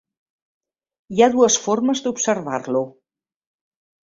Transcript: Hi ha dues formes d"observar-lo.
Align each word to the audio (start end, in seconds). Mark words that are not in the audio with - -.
Hi 1.15 1.21
ha 1.25 1.29
dues 1.35 1.57
formes 1.67 2.01
d"observar-lo. 2.07 2.83